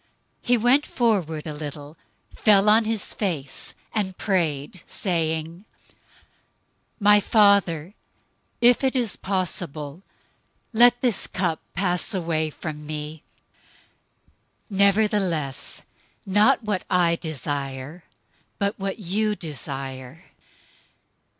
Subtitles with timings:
[0.45, 1.95] 026:039 He went forward a little,
[2.35, 5.63] fell on his face, and prayed, saying,
[6.99, 7.93] "My Father,
[8.61, 10.01] if it is possible,
[10.73, 13.21] let this cup pass away from me;
[14.71, 15.83] nevertheless,
[16.25, 18.03] not what I desire,
[18.57, 20.23] but what you desire."